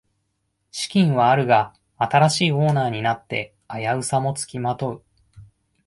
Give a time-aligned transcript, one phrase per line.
[0.71, 5.03] 資金はあるが新しいオーナーになって危うさもつきまとう